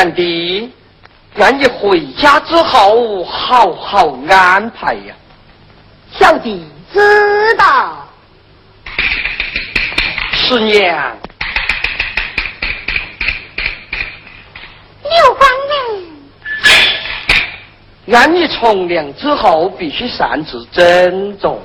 [0.00, 0.72] 贤弟，
[1.34, 5.14] 愿你回家之后好好安排呀，
[6.10, 8.08] 小弟知道。
[10.32, 11.14] 师娘。
[15.02, 16.06] 刘邦人？
[18.06, 21.60] 愿你从良之后必须善自珍重。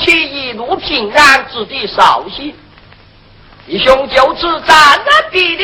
[0.00, 2.54] 其一路平安，子弟绍兴，
[3.66, 5.62] 义兄就此暂了毕了。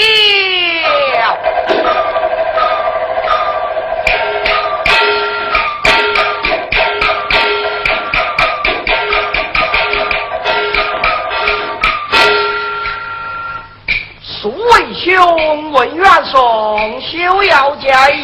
[14.22, 18.23] 苏为兄问元宋，休要介意。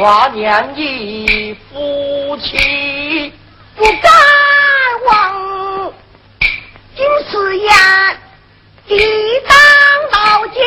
[0.00, 3.32] 华年一夫妻，
[3.74, 4.12] 不敢
[5.06, 5.92] 忘，
[6.94, 7.68] 今是言
[8.86, 8.96] 地
[9.48, 9.58] 当
[10.12, 10.60] 牢记。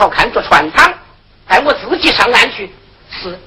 [0.00, 0.90] 好看着船舱，
[1.46, 2.70] 带我自己上岸去。
[3.10, 3.38] 是。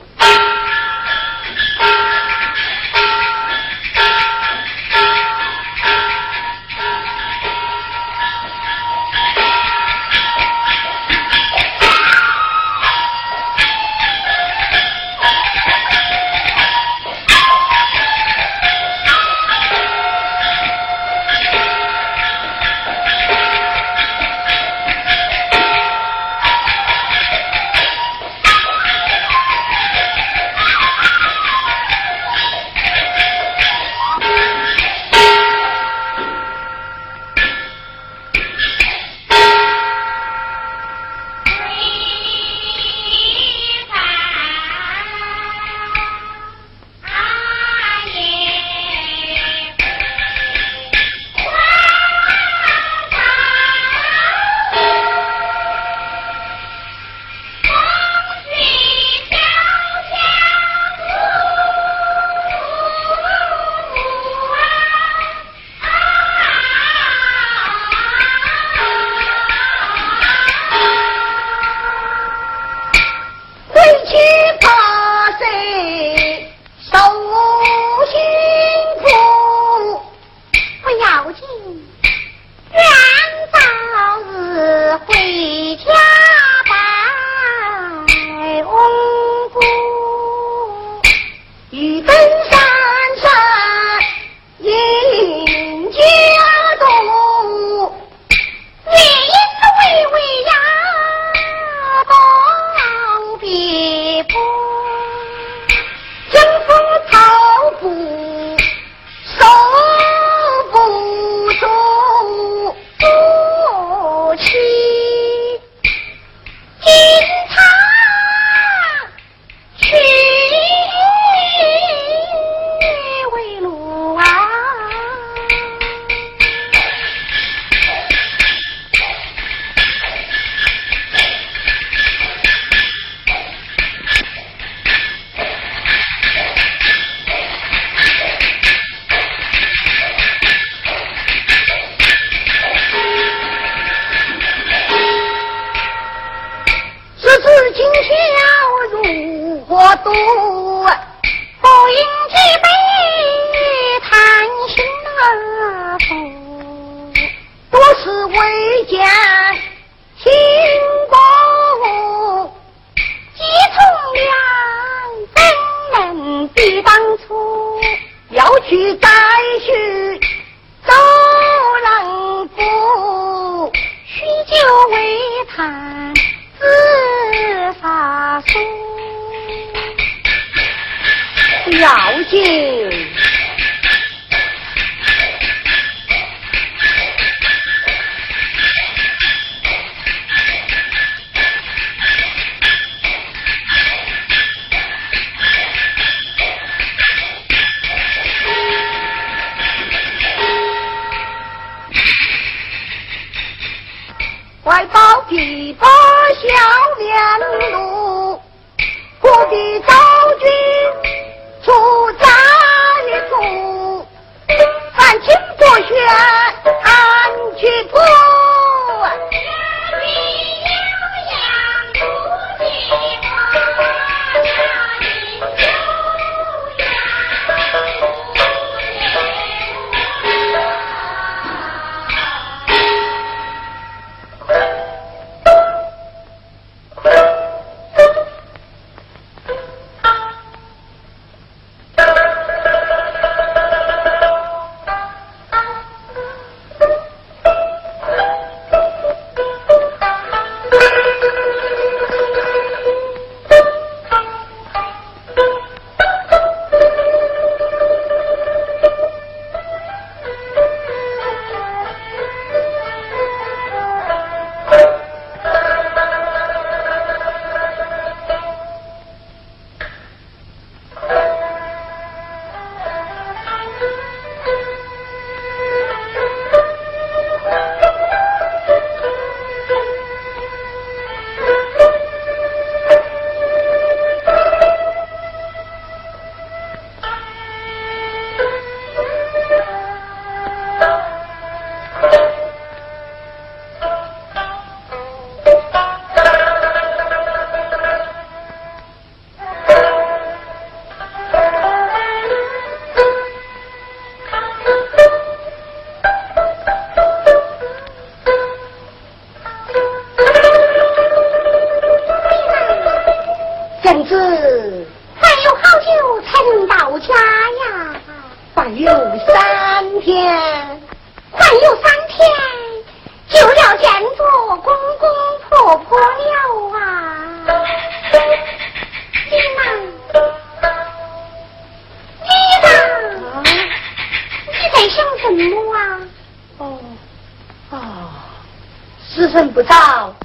[339.34, 340.16] 认不到，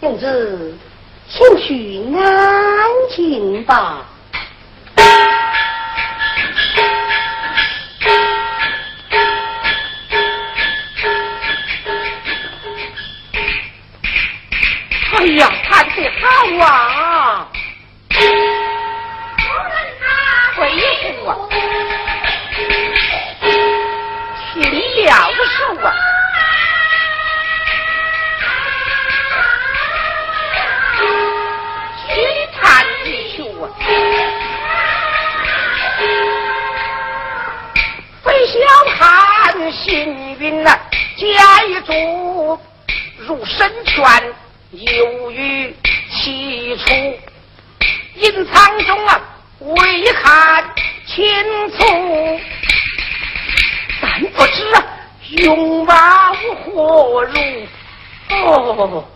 [0.00, 0.74] 甚子，
[1.28, 4.04] 先去安寝吧。
[15.18, 16.85] 哎呀，看得好啊。
[43.86, 44.04] 全
[44.72, 45.74] 由于
[46.10, 46.92] 其处
[48.16, 49.20] 隐藏中啊
[49.60, 50.64] 未看
[51.06, 51.24] 清
[51.70, 52.40] 楚。
[54.02, 54.84] 但不知啊
[55.38, 57.32] 勇往何如
[58.28, 59.15] 不不不不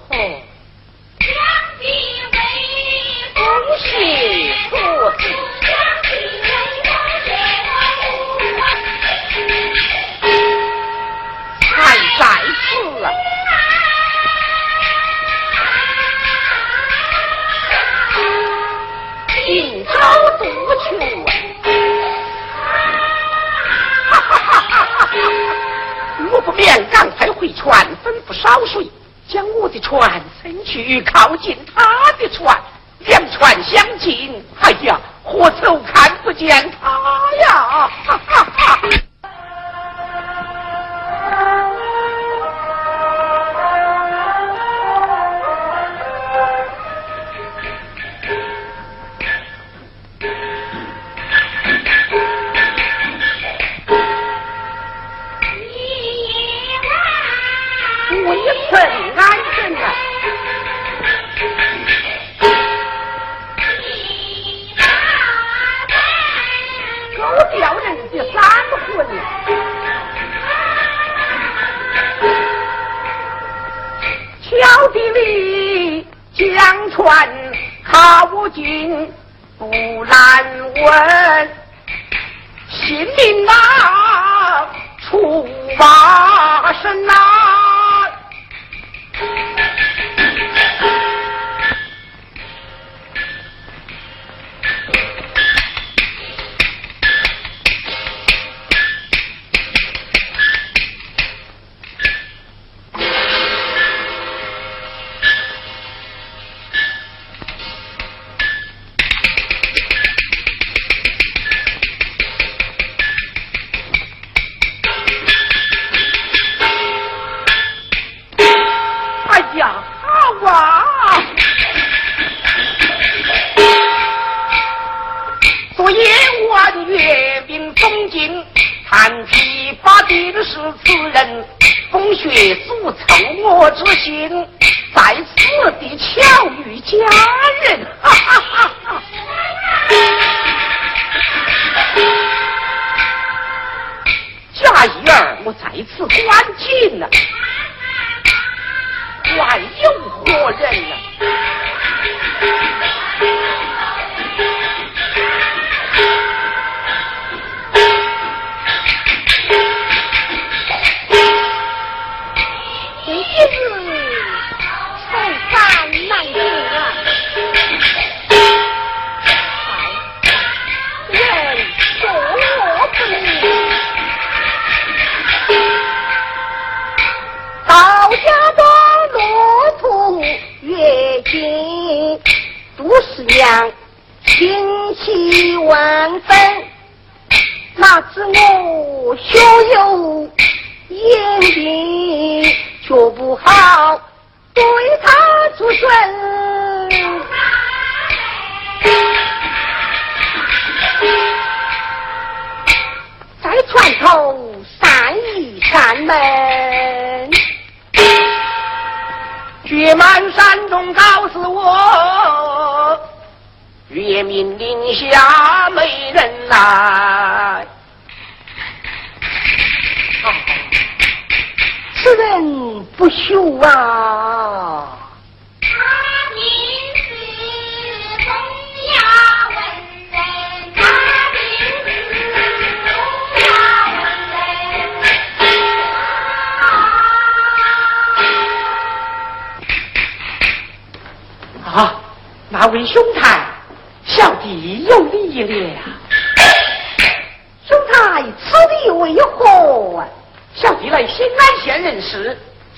[26.61, 28.87] 便赶快回船吩咐烧水
[29.27, 32.55] 将我的船撑去靠近他的船
[32.99, 36.70] 两船相近哎呀何愁看不见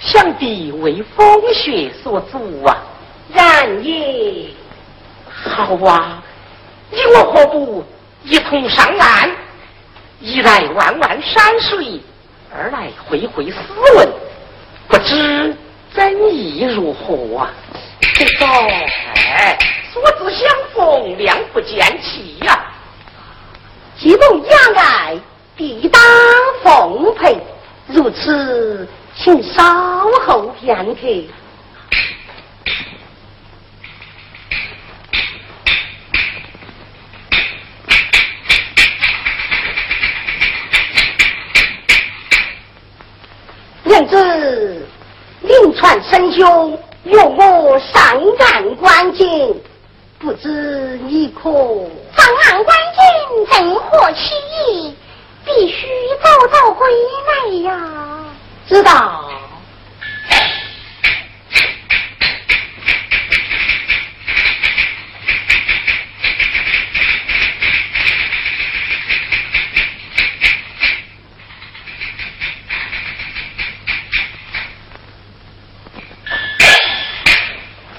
[0.00, 2.76] 想必为风雪所阻啊！
[3.32, 4.46] 然也。
[5.28, 6.22] 好啊，
[6.90, 7.84] 你我何不
[8.24, 9.30] 一同上岸？
[10.20, 12.00] 一来弯弯山水，
[12.52, 13.56] 二来会会斯
[13.96, 14.08] 文，
[14.88, 15.56] 不知
[15.94, 17.50] 怎意如何啊？
[18.00, 18.46] 这道，
[19.14, 19.56] 哎。
[19.92, 22.72] 所自相逢，两不见弃呀。
[23.98, 25.18] 既蒙雅爱，
[25.56, 26.00] 必当
[26.62, 27.36] 奉陪。
[27.88, 28.88] 如此，
[29.22, 29.62] 请稍
[30.26, 31.00] 后片刻。
[43.84, 44.86] 娘子，
[45.42, 49.54] 临川神兄，约我上岸观景。
[50.18, 51.50] 不知你可
[52.16, 54.96] 上岸观景，正合其意，
[55.44, 55.86] 必须
[56.22, 56.88] 早早归
[57.26, 58.24] 来呀！
[58.70, 59.24] 知道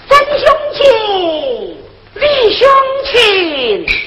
[0.07, 0.79] 真凶情，
[2.15, 2.65] 厉凶
[3.11, 4.00] 情。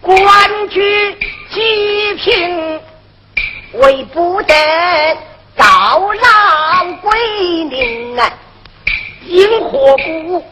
[0.00, 1.14] 官居
[1.50, 2.80] 济平，
[3.74, 4.54] 为不得
[5.56, 7.18] 告老归
[7.64, 8.32] 宁啊！
[9.26, 10.44] 因何故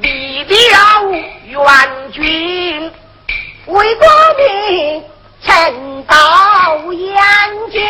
[0.00, 1.12] 离了
[1.46, 2.90] 援军？
[3.66, 4.06] 为国
[4.38, 5.04] 民
[5.42, 7.14] 趁到燕
[7.70, 7.80] 京，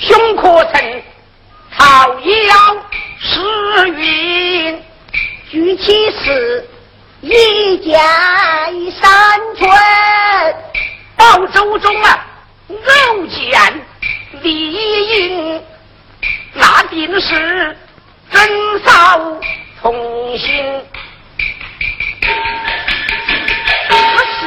[0.00, 1.02] 兄可曾
[1.76, 2.76] 讨要
[3.18, 4.82] 诗云？
[5.50, 6.68] 举起死
[7.28, 9.68] 一家一山村，
[11.16, 12.24] 报周中啊
[12.70, 13.84] 偶见
[14.42, 15.60] 李英，
[16.54, 17.76] 那定是
[18.30, 19.20] 真嫂
[19.82, 20.80] 同心。
[23.88, 23.96] 他
[24.38, 24.46] 是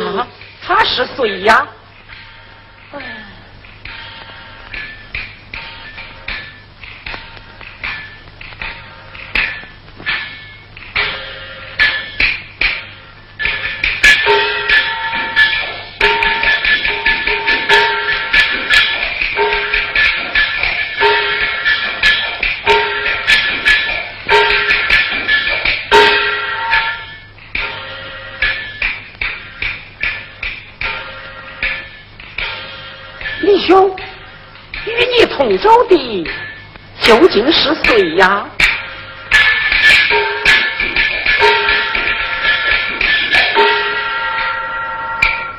[0.00, 0.26] 啊，
[0.66, 1.68] 他是谁呀？
[35.50, 36.24] 与你同舟的
[37.02, 38.46] 究竟是谁呀？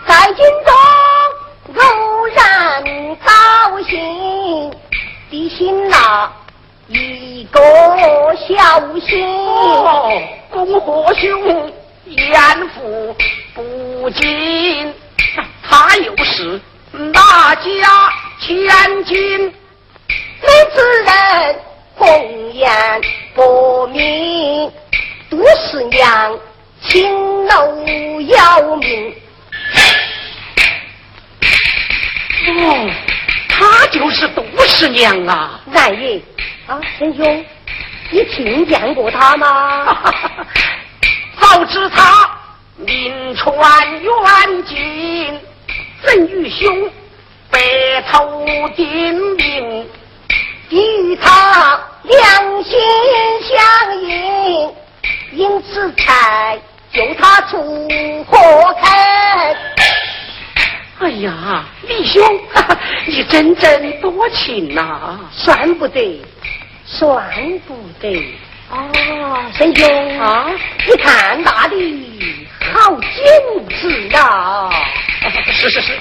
[0.07, 0.73] 在军中
[1.75, 2.81] 偶然
[3.17, 4.71] 高兴，
[5.29, 6.31] 的心呐
[6.87, 7.59] 一个
[8.47, 9.27] 小心。
[9.27, 10.09] 哦，
[10.49, 11.73] 恭贺兄
[12.05, 13.13] 艳福
[13.53, 14.93] 不尽，
[15.69, 17.61] 他又是哪家
[18.39, 19.53] 千金？
[20.41, 21.59] 每次人
[21.95, 23.01] 红颜
[23.35, 24.71] 薄命，
[25.29, 26.39] 杜十娘
[26.81, 29.15] 青楼要命。
[32.47, 32.89] 哦，
[33.47, 35.61] 他就是杜十娘啊！
[35.71, 36.19] 然也
[36.67, 37.45] 啊，贤兄，
[38.09, 40.11] 你听见过他吗？
[41.39, 42.29] 早知他
[42.77, 45.39] 名传远近，
[46.03, 46.89] 怎与兄
[47.51, 47.59] 白
[48.11, 48.43] 头
[48.75, 49.87] 定名？
[50.71, 52.79] 与他两心
[53.43, 54.69] 相印，
[55.33, 56.57] 因此才
[56.93, 57.57] 救他出
[58.25, 58.89] 火坑。
[60.99, 62.21] 哎呀，李兄，
[63.05, 66.21] 你真真多情呐、算不得，
[66.85, 67.21] 算
[67.67, 68.33] 不得。
[68.69, 68.87] 哦，
[69.57, 70.49] 贤兄啊，
[70.87, 74.69] 你看那里好精致啊！
[75.51, 75.99] 是是是。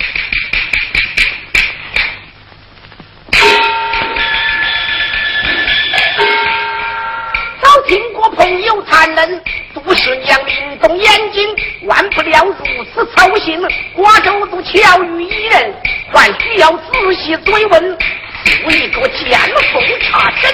[8.51, 9.41] 听过朋友谈论，
[9.73, 13.63] 杜十娘灵动眼睛，万不了如此操心。
[13.95, 15.73] 瓜州都巧遇一人，
[16.13, 17.99] 还需要仔细追问，
[18.45, 20.53] 做一个见缝插针。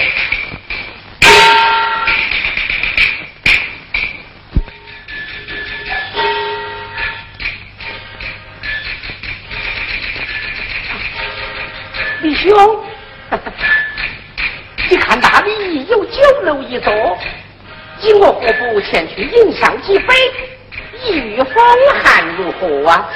[12.21, 12.83] 李兄，
[14.89, 16.93] 你看那里有酒楼一座，
[17.99, 20.13] 今我何不前去饮上几杯，
[21.11, 21.45] 御风
[22.03, 23.09] 寒如何啊？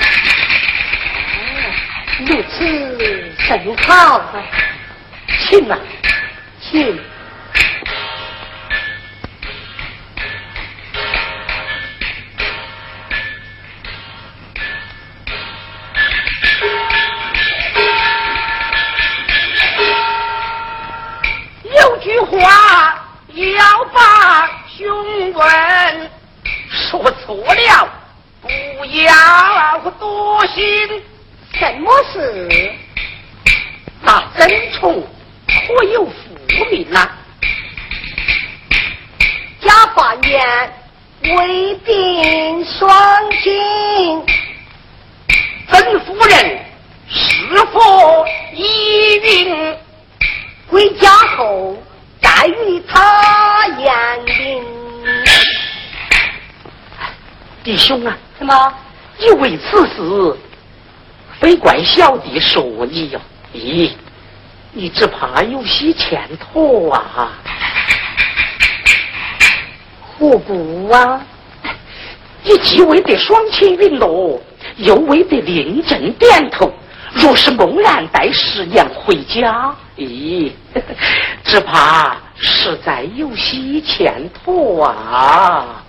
[2.26, 2.66] 如此
[3.40, 4.44] 甚好啊，
[5.48, 5.78] 请啊，
[6.60, 7.00] 请。
[26.70, 27.90] 说错了
[28.42, 30.64] 不要多心。
[31.54, 32.74] 什么事？
[34.02, 35.02] 那曾从
[35.48, 36.12] 可有复
[36.72, 37.08] 命呐、
[39.62, 40.74] 假扮言
[41.22, 42.90] 为病双
[43.44, 44.26] 亲，
[45.70, 46.66] 曾夫人
[47.08, 49.78] 是否依允？
[50.68, 51.78] 归家后
[52.22, 53.94] 再与他言
[54.26, 54.81] 明。
[57.64, 58.74] 弟兄啊，什么？
[59.20, 60.36] 你为此事，
[61.40, 63.22] 非怪小弟说你哟、
[63.54, 63.92] 咦，
[64.72, 67.32] 你只怕有些欠妥啊！
[70.02, 71.22] 何故啊？
[72.44, 74.42] 你既为得双亲陨落，
[74.78, 76.74] 又为得令朕点头。
[77.14, 80.52] 若是猛然带十娘回家，咦，
[81.44, 85.84] 只怕实在有些欠妥啊！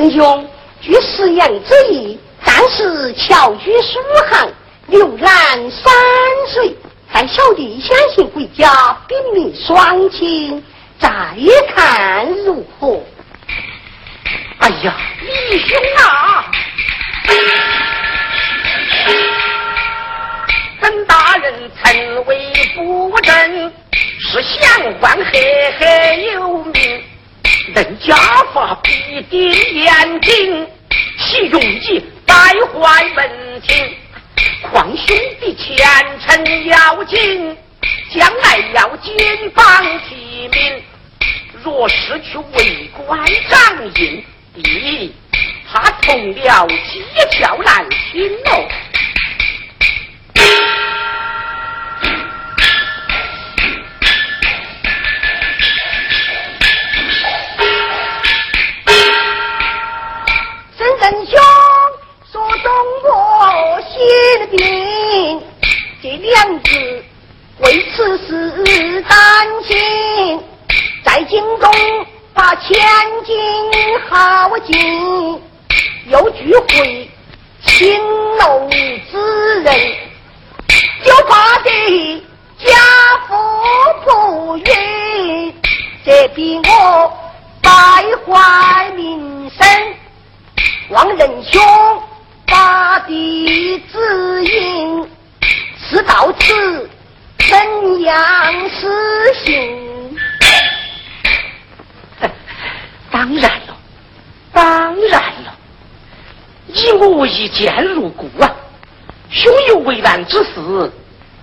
[0.00, 0.48] 神兄，
[0.80, 3.98] 据十娘之意，暂时侨居苏
[4.30, 4.50] 杭，
[4.88, 5.92] 浏览山
[6.54, 6.74] 水，
[7.12, 10.64] 待小弟先行回家禀明双亲，
[10.98, 11.10] 再
[11.74, 12.98] 看如何。
[14.60, 14.96] 哎呀，
[15.50, 16.46] 李兄啊！
[20.80, 23.70] 本大人曾为夫人，
[24.18, 26.09] 是相官黑黑，
[28.70, 30.68] 法必定严谨，
[31.18, 32.34] 其用计败
[32.72, 33.96] 坏门庭。
[34.62, 35.76] 况兄弟前
[36.20, 37.56] 程要紧，
[38.14, 39.64] 将来要金榜
[40.08, 40.82] 题名。
[41.64, 43.60] 若失去为官掌
[43.96, 44.24] 印，
[44.62, 45.10] 咦，
[45.68, 48.68] 怕从了讥笑难听哦。
[64.00, 65.42] 我心病，
[66.02, 67.04] 这两字
[67.58, 70.40] 为此事担心，
[71.04, 71.70] 在京中
[72.32, 72.80] 把千
[73.26, 73.36] 金
[74.08, 75.42] 耗尽，
[76.06, 77.10] 又聚会
[77.66, 78.00] 青
[78.38, 78.66] 楼
[79.10, 79.94] 之人，
[81.04, 82.24] 就怕得
[82.56, 82.74] 家
[83.28, 83.36] 父
[84.06, 85.54] 不允，
[86.06, 87.12] 这逼我
[87.60, 87.70] 败
[88.24, 89.66] 坏名声。
[90.88, 91.62] 望仁兄
[92.50, 95.08] 把地指引，
[95.78, 96.90] 是到此
[97.38, 98.88] 怎样实
[99.44, 100.18] 行？
[103.10, 103.76] 当然了，
[104.52, 105.56] 当然了，
[106.66, 108.50] 以我一见如故啊！
[109.30, 110.92] 兄有为难之事，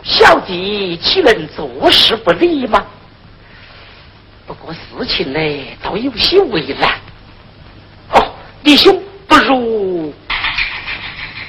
[0.04, 2.86] 小弟岂能坐视不理吗？
[4.46, 5.40] 不过事情呢，
[5.82, 6.92] 倒有些为难。
[8.12, 9.02] 哦，弟兄。
[9.30, 9.97] 不如，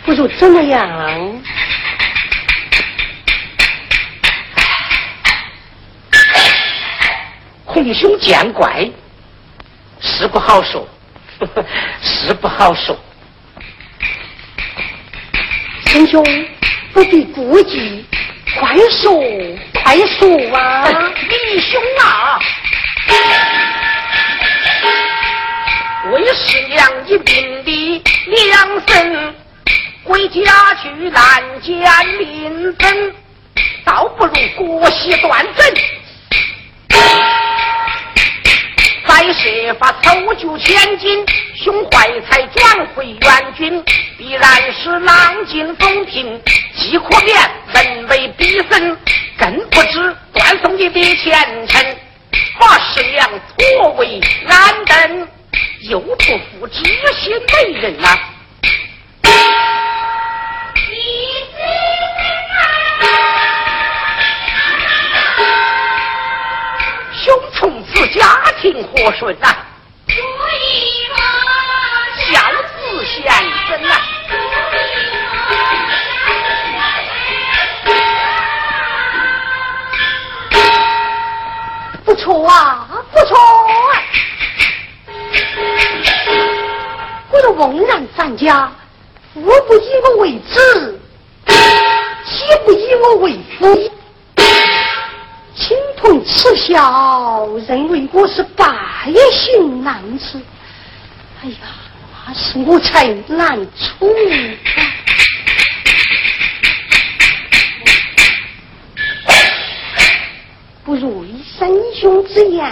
[0.08, 0.88] 不如怎么样？
[7.66, 8.88] 孔兄见怪，
[10.00, 10.88] 是不好说，
[12.00, 12.98] 是不好说。
[15.88, 16.24] 师兄
[16.94, 18.06] 不必顾忌，
[18.58, 19.12] 快说，
[19.74, 20.88] 快说啊！
[21.28, 22.38] 李兄啊！
[26.12, 28.02] 为师娘一病的
[28.46, 29.34] 两身，
[30.04, 33.14] 回家去难见临分，
[33.84, 35.74] 倒不如国席断正，
[39.06, 43.84] 再设法凑救千金，胸怀才转回援军，
[44.16, 46.40] 必然是浪尽风平，
[46.74, 47.36] 既可免
[47.74, 48.96] 人为逼身，
[49.38, 51.96] 更不知断送你的前程，
[52.58, 55.28] 把师娘错为安灯。
[55.82, 58.18] 又不负知心美人呐！
[67.12, 69.48] 兄从此家庭和顺呐？
[72.16, 73.30] 孝子贤
[73.66, 73.94] 孙呐？
[82.04, 83.36] 不错啊，不错。
[87.30, 88.70] 我的翁然咱家，
[89.34, 90.97] 我不以我为子，妻
[92.68, 93.90] 不以我为夫，
[95.56, 98.66] 亲朋耻笑，认为我是败
[99.32, 100.38] 行难子。
[101.42, 101.56] 哎呀，
[102.26, 104.14] 那是我才难处。
[110.84, 112.70] 不如以生兄之言，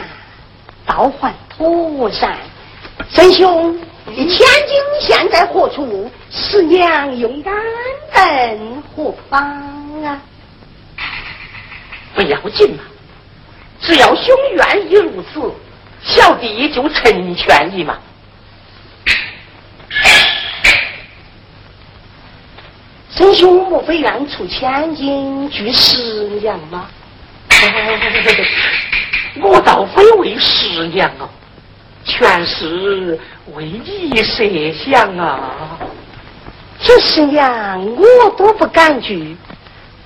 [0.85, 2.37] 倒还妥善。
[3.17, 3.75] 真兄。
[4.09, 6.09] 你千金现在何处？
[6.31, 7.55] 十娘用安
[8.15, 9.41] 等何方
[10.05, 10.21] 啊？
[12.15, 12.83] 不要紧嘛，
[13.81, 15.53] 只要兄愿意如此，
[16.03, 17.99] 小弟就成全你嘛。
[23.17, 26.89] 真兄莫非愿出千金拒十娘吗？
[29.43, 31.29] 我倒非为十娘啊。
[32.07, 33.19] 全是
[33.55, 35.79] 为你设想啊！
[36.79, 39.37] 这十娘我都不敢去，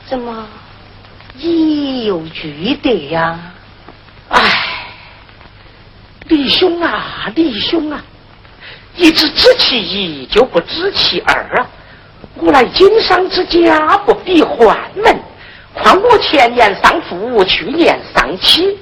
[0.09, 0.46] 怎么
[1.34, 3.38] 你又拒得呀？
[4.30, 4.86] 唉，
[6.28, 8.03] 李兄啊，李兄啊，
[8.96, 11.68] 一只知其一，就不知其二啊！
[12.36, 15.18] 我乃经商之家，不必换门。
[15.74, 18.78] 况我前年丧父，去年丧妻，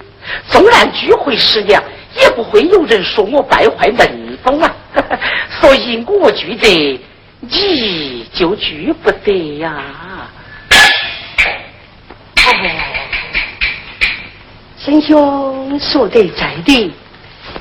[0.49, 1.83] 纵然聚会十两，
[2.21, 4.75] 也不会有人说我败坏门风啊！
[5.61, 7.01] 所以我拒得
[7.41, 9.83] 你就聚不得呀。
[12.47, 12.51] 哦，
[14.79, 16.93] 沈兄说得在理。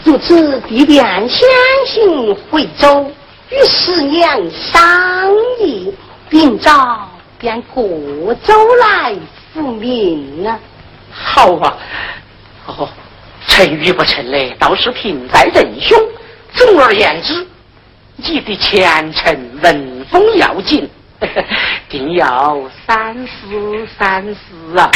[0.04, 1.48] 如此，必便先
[1.86, 3.12] 行回州，
[3.50, 5.94] 与师娘商议，
[6.30, 7.84] 明早便过
[8.46, 9.16] 州来
[9.54, 10.60] 复命啊！
[11.12, 11.78] 好啊，
[12.68, 12.90] 哦，
[13.48, 15.98] 成与不成嘞，倒是凭在仁兄。
[16.54, 17.48] 总而言之，
[18.18, 20.90] 你的前程文风要紧，
[21.90, 24.92] 定要三思三思啊！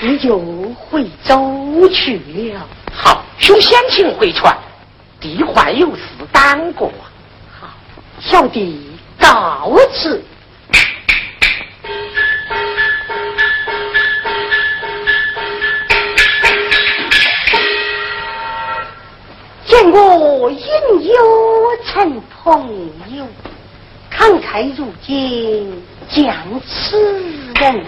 [0.00, 0.38] 你就
[0.74, 2.20] 回州去
[2.52, 2.68] 了。
[2.92, 4.56] 好，兄先请回船，
[5.20, 6.86] 弟还有事耽搁。
[7.60, 7.68] 好，
[8.20, 10.22] 小弟告辞。
[20.46, 20.58] 我应
[21.02, 22.70] 有成朋
[23.16, 23.26] 友，
[24.12, 26.96] 慷慨如今将此
[27.60, 27.84] 人。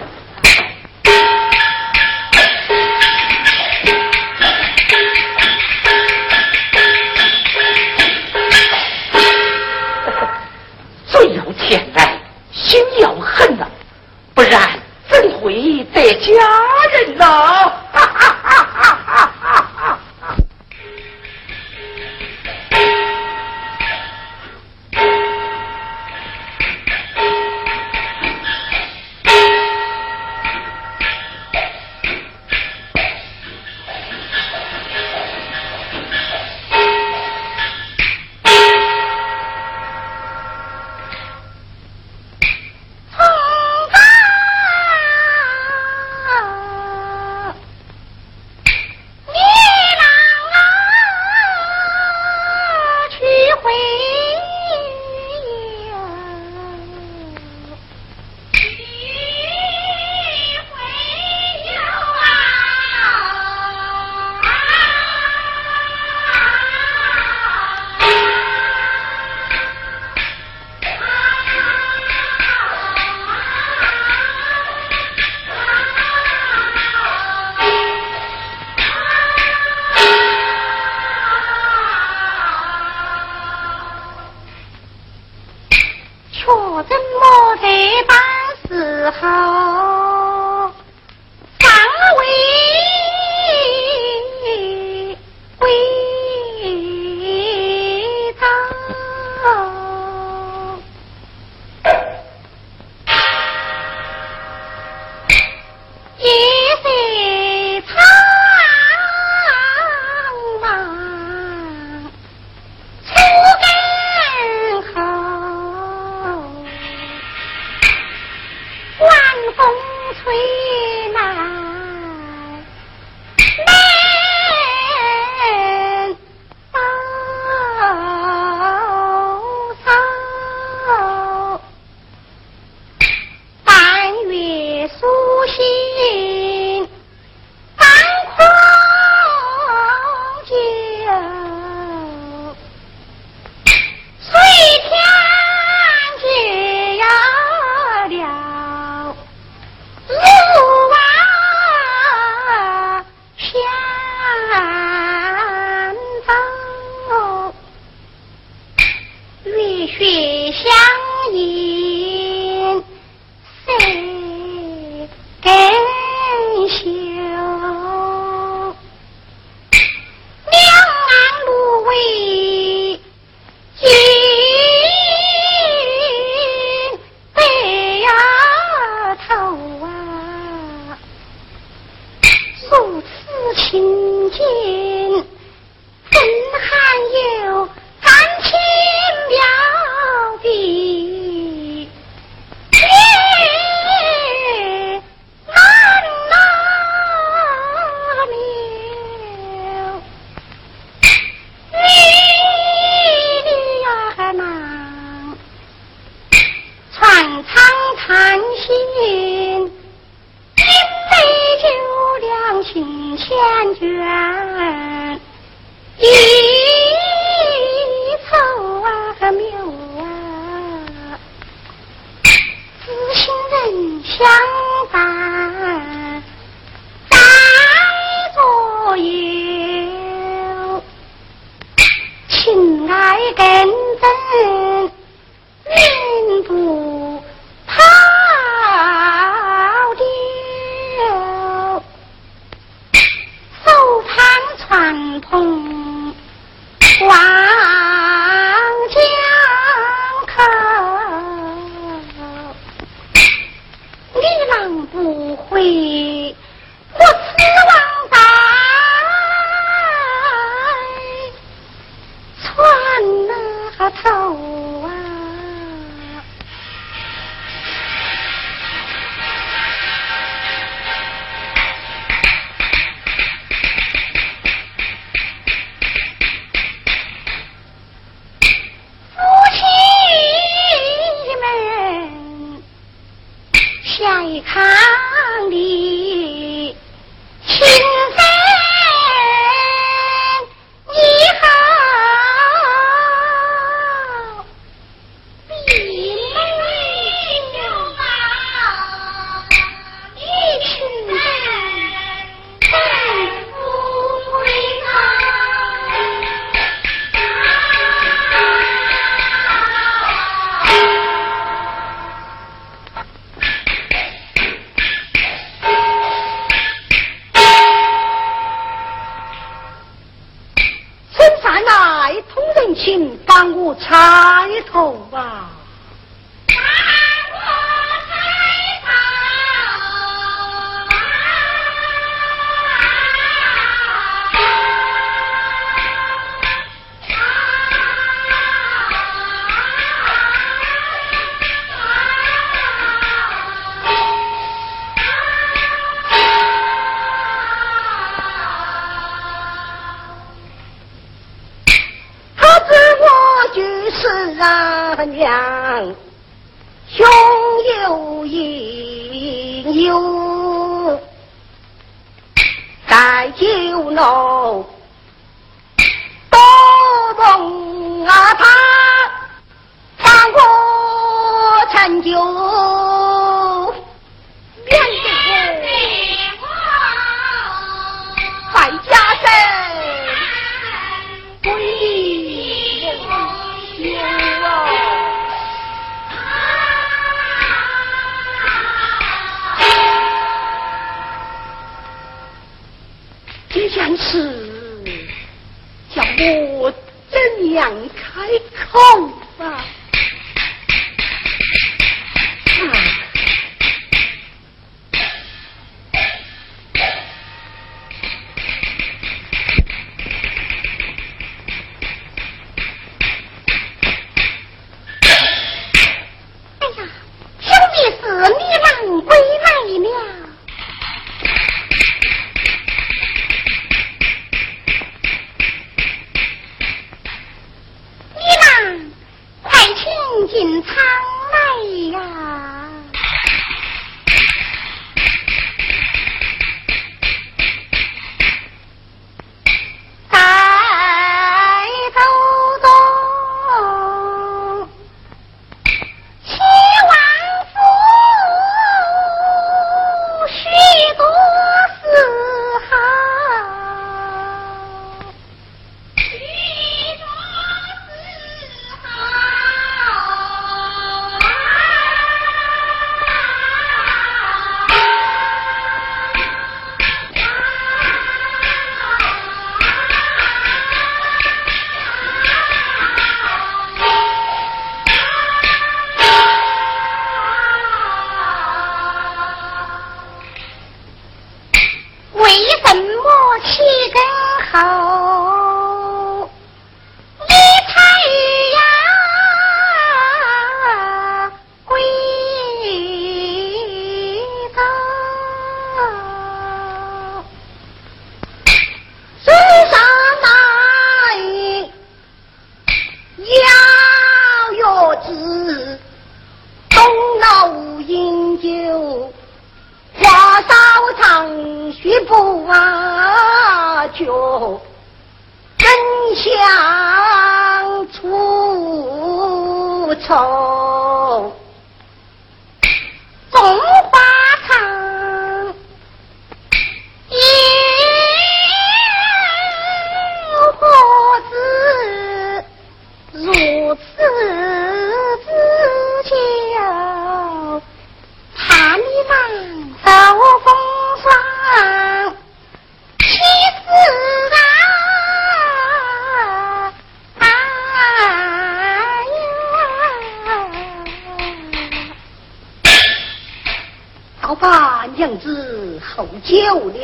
[484.51, 485.18] 好。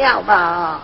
[0.04, 0.83] 了吧？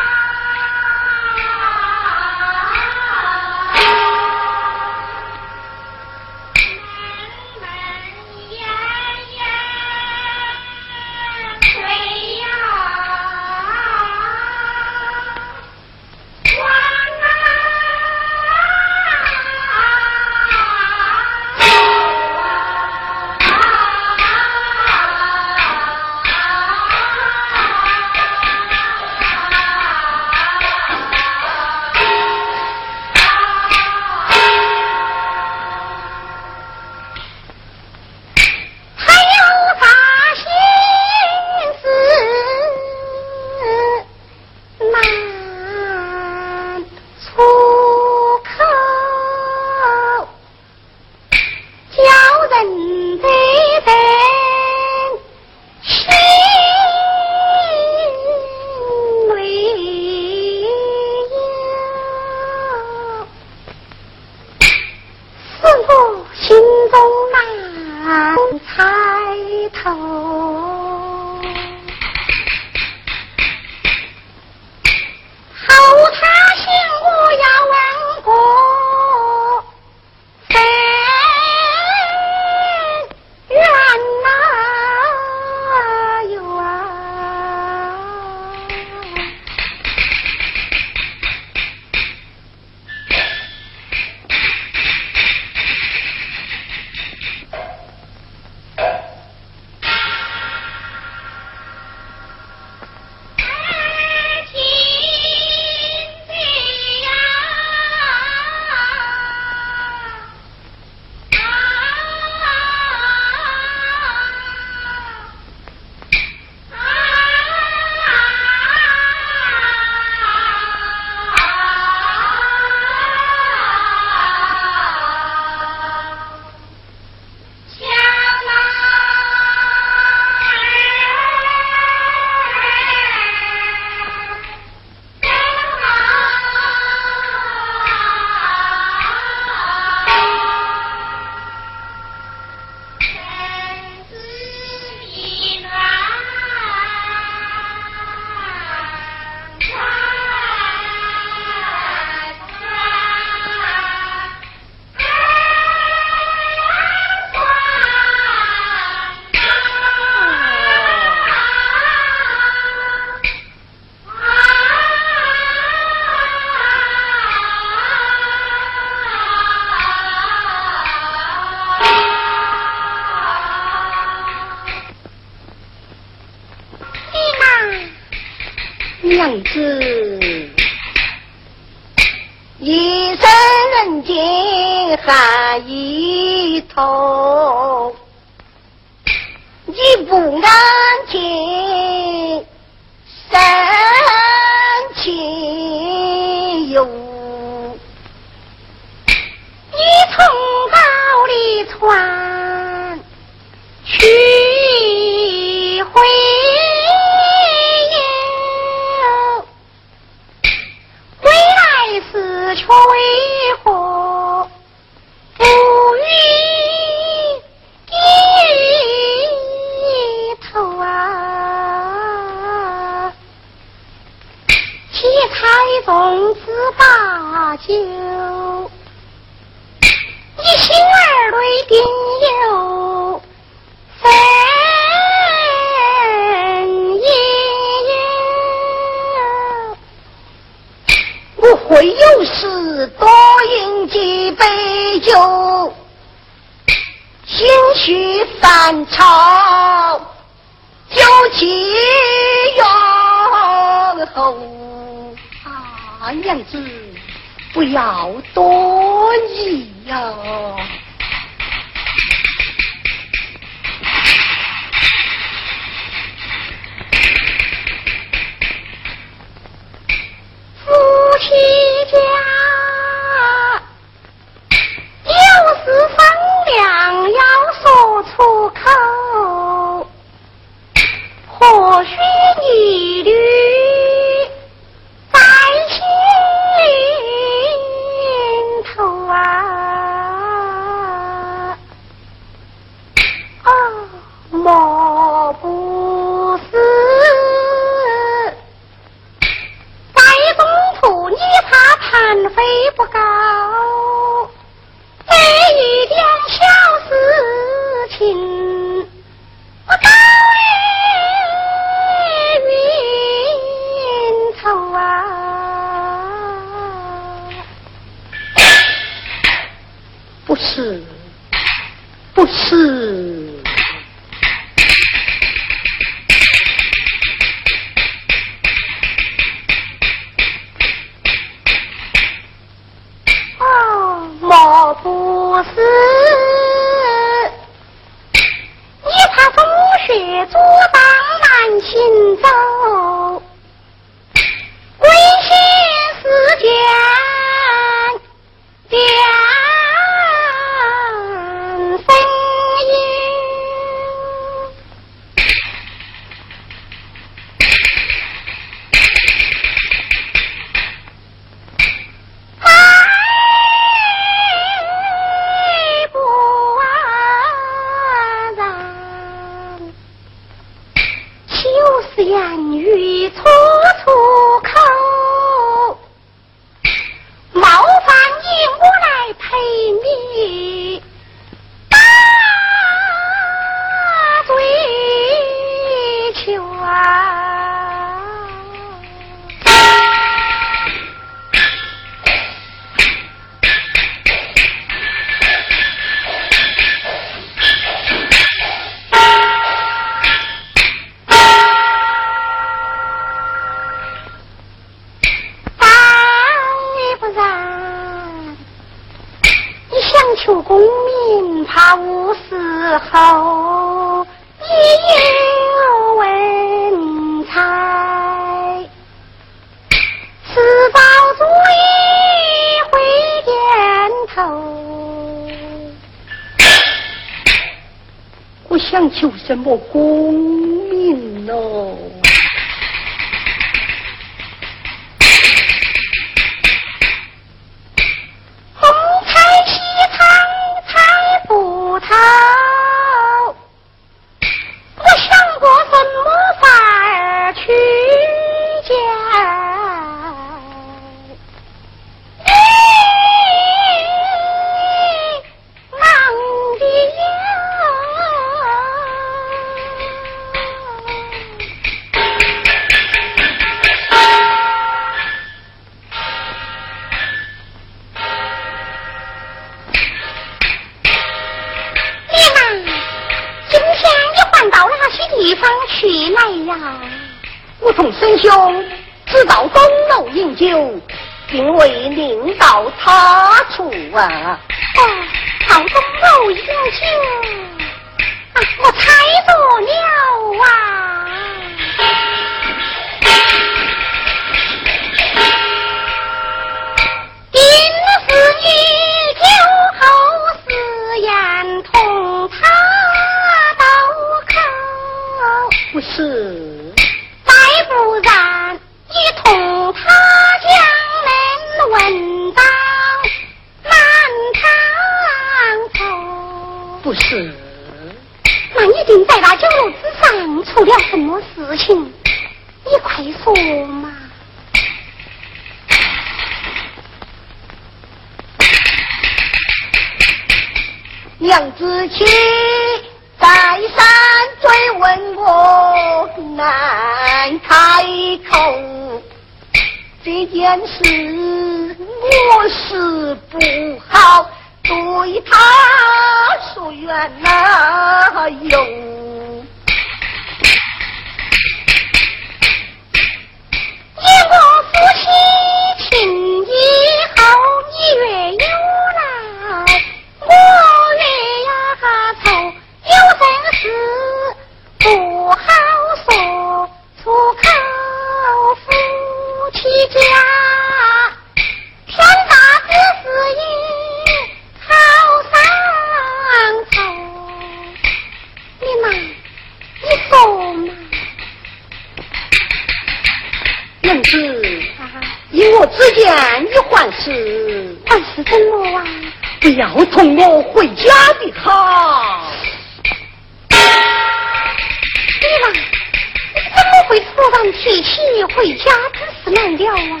[596.88, 600.00] 会突然提起回家之事难料啊？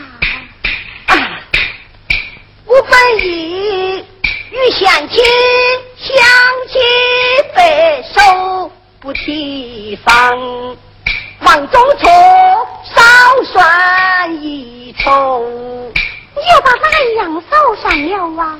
[1.06, 1.40] 啊，
[2.66, 4.04] 我本意
[4.50, 5.24] 与相亲
[5.96, 6.14] 相
[6.68, 6.80] 亲
[7.54, 8.70] 白首
[9.00, 10.76] 不提防，
[11.40, 12.10] 忙中错
[12.94, 13.02] 少
[13.44, 15.40] 算一筹，
[16.34, 18.58] 你又把哪样少算了啊？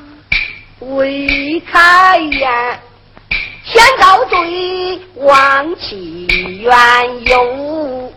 [0.81, 2.81] 未开言，
[3.75, 6.27] 先告罪忘其
[6.63, 8.13] 缘由。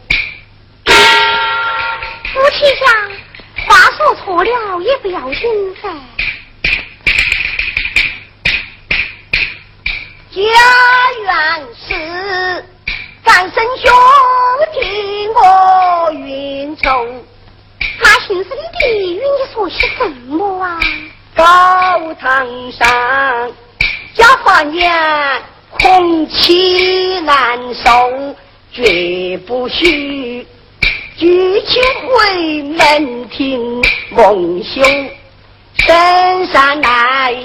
[0.85, 2.85] 夫妻家
[3.65, 5.89] 话说错了也不要紧噻。
[10.29, 10.39] 家
[11.23, 11.33] 园
[11.73, 12.63] 事，
[13.25, 13.91] 咱生兄
[14.71, 17.03] 弟我运筹。
[17.99, 20.79] 那姓孙的与你说些什么啊？
[21.35, 23.51] 高堂上，
[24.17, 24.91] 家饭言
[25.69, 28.35] 空气难受，
[28.73, 30.45] 绝不许
[31.15, 34.81] 举起回门庭蒙羞。
[35.85, 37.35] 深山来，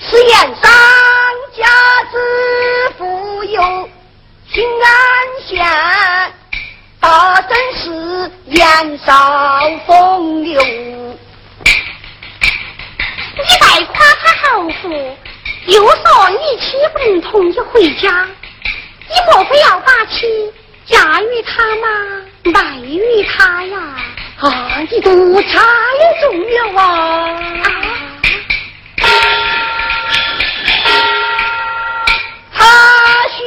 [0.00, 0.72] 是言上
[1.54, 1.66] 家
[2.10, 2.16] 之
[2.96, 3.60] 富有，
[4.50, 4.90] 平安
[5.46, 5.62] 县
[6.98, 10.62] 大真是年少风流。
[13.36, 15.16] 你再夸他豪富，
[15.66, 18.26] 又说你妻不能同意回家，
[19.08, 20.26] 你莫非要把妻
[20.86, 21.86] 嫁与他吗？
[22.44, 23.76] 卖与他呀？
[24.40, 25.58] 啊，你都猜
[26.20, 26.82] 中了啊！
[27.62, 27.68] 啊
[32.54, 32.64] 他
[33.28, 33.42] 须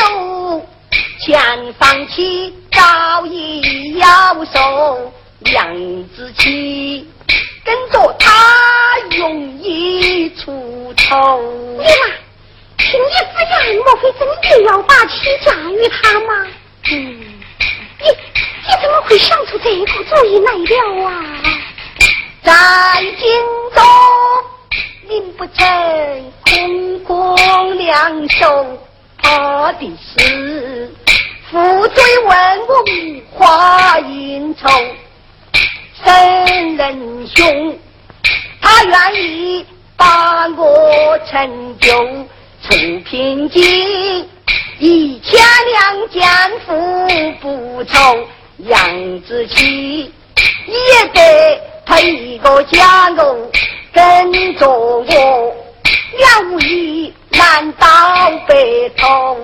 [0.00, 0.66] 有
[1.20, 5.74] 前方妻，早已要收娘
[6.14, 7.08] 子妻，
[7.66, 8.30] 跟着他
[9.18, 11.42] 容易出头。
[11.76, 12.14] 你嘛，
[12.78, 15.12] 听你之言，莫非真的要把妻
[15.44, 16.46] 嫁与他吗？
[16.92, 16.94] 嗯，
[17.98, 21.10] 你你怎么会想出这个主意来了啊？
[22.44, 22.52] 在
[23.18, 23.26] 京
[23.74, 23.82] 东，
[25.08, 28.78] 您不曾空空两手，
[29.20, 30.88] 怕的是
[31.50, 34.68] 负罪问我无话应酬。
[36.04, 37.78] 生人兄，
[38.60, 39.64] 他愿意
[39.96, 41.90] 把我成就
[42.62, 44.28] 出平津，
[44.78, 45.40] 一千
[45.72, 46.28] 两奸
[46.66, 47.08] 夫
[47.40, 48.18] 不愁，
[48.58, 50.12] 杨子琪
[50.66, 53.50] 也得配一个家奴
[53.92, 55.56] 跟着我，
[56.18, 57.86] 两无疑难倒
[58.46, 58.54] 白
[58.98, 59.36] 头。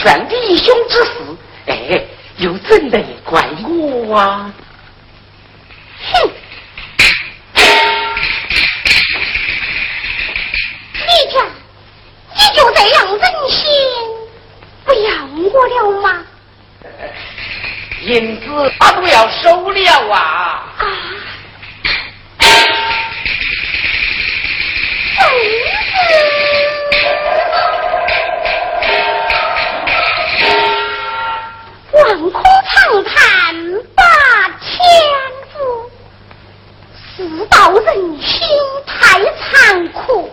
[0.00, 1.10] 全弟兄之事，
[1.66, 2.02] 哎，
[2.38, 4.50] 又怎能怪我啊？
[6.10, 6.30] 哼！
[10.94, 11.36] 你家，
[12.34, 13.60] 你就这样忍心
[14.86, 16.24] 不要我了吗？
[18.00, 18.46] 银子
[18.78, 20.64] 他都要收了啊！
[20.78, 20.82] 啊！
[32.32, 33.12] 万空长叹
[33.94, 34.02] 把
[34.60, 34.78] 天
[35.52, 35.54] 福，
[36.94, 37.86] 世道人
[38.20, 38.40] 心
[38.86, 40.30] 太残酷。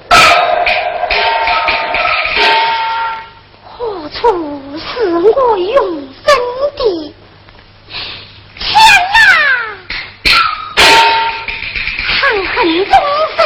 [3.64, 4.86] 何处是
[5.18, 5.76] 我永
[6.26, 6.26] 生
[6.76, 6.80] 的
[8.60, 8.66] 天
[9.14, 9.16] 哪？
[12.20, 12.56] 长恨
[12.86, 12.92] 终
[13.36, 13.40] 生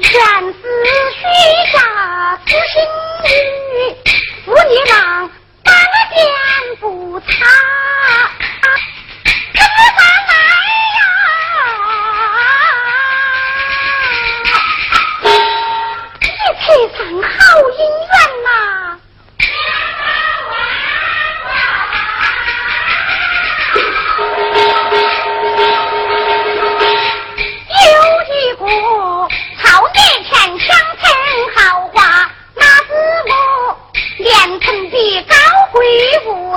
[0.00, 0.10] 全
[0.52, 0.62] 是
[1.12, 1.22] 虚
[1.72, 1.76] 假
[2.46, 2.80] 私心
[3.24, 3.26] 欲，
[4.44, 5.30] 妇女郎，
[5.64, 5.68] 半
[6.14, 6.16] 点
[6.80, 7.26] 不差。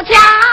[0.04, 0.51] 家。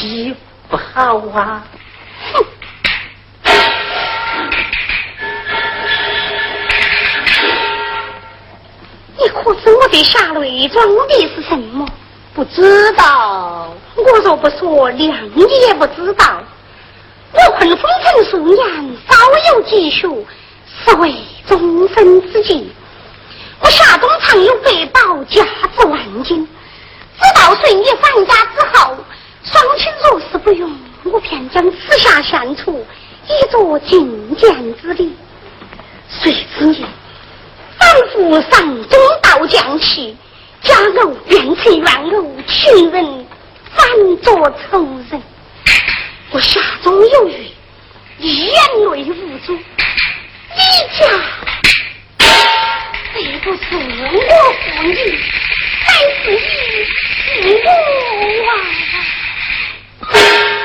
[0.00, 0.34] 有哪些
[0.68, 1.64] 不好啊？
[2.32, 2.44] 哼！
[9.18, 11.86] 你可知我这下内装的是什么？
[12.34, 13.74] 不知道。
[13.96, 16.42] 我若不说，娘你也不知道。
[17.32, 18.56] 我困风尘数年，
[19.08, 19.14] 稍
[19.54, 20.08] 有积蓄，
[20.84, 21.14] 是为
[21.46, 22.72] 终身之计。
[23.60, 25.44] 我夏中藏有百宝，价
[25.76, 26.48] 值万金。
[27.20, 28.96] 直到随你返家之后，
[29.44, 30.70] 双亲若是不用，
[31.04, 32.86] 我便将此下献出，
[33.26, 35.16] 以作进谏之礼。
[36.08, 36.84] 谁知你
[37.78, 40.16] 反复上中道将起，
[40.62, 41.86] 家偶变成怨
[42.18, 43.26] 偶，情人
[43.74, 45.22] 反作仇人。
[46.32, 47.50] 我下中有余，
[48.18, 48.52] 眼
[48.92, 50.60] 泪无主，你
[50.98, 51.00] 家。
[53.12, 54.88] 这不是我负你，
[55.82, 55.86] 还
[56.22, 56.26] 是
[57.42, 57.64] 你负
[58.20, 58.52] 我啊！
[60.12, 60.59] 去。